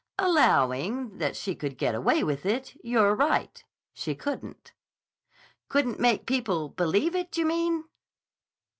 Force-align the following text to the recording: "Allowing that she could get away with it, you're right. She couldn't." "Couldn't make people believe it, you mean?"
"Allowing 0.17 1.19
that 1.19 1.35
she 1.35 1.53
could 1.53 1.77
get 1.77 1.93
away 1.93 2.23
with 2.23 2.43
it, 2.43 2.73
you're 2.83 3.13
right. 3.13 3.63
She 3.93 4.15
couldn't." 4.15 4.73
"Couldn't 5.69 5.99
make 5.99 6.25
people 6.25 6.69
believe 6.69 7.13
it, 7.13 7.37
you 7.37 7.45
mean?" 7.45 7.83